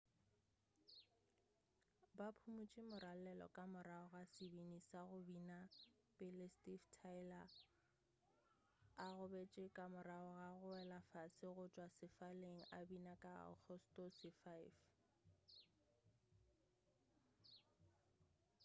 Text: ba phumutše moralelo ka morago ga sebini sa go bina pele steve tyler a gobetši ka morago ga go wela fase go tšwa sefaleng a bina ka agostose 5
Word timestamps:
ba 2.17 2.27
phumutše 2.39 2.81
moralelo 2.91 3.45
ka 3.55 3.63
morago 3.73 4.07
ga 4.13 4.23
sebini 4.33 4.79
sa 4.89 4.99
go 5.07 5.17
bina 5.29 5.59
pele 6.17 6.45
steve 6.55 6.85
tyler 6.97 7.49
a 9.05 9.07
gobetši 9.17 9.65
ka 9.75 9.85
morago 9.95 10.29
ga 10.41 10.49
go 10.57 10.65
wela 10.75 10.99
fase 11.11 11.45
go 11.55 11.65
tšwa 11.73 11.87
sefaleng 11.99 12.59
a 12.77 12.79
bina 12.89 13.13
ka 13.23 13.31
agostose 13.51 14.27
5 14.41 14.77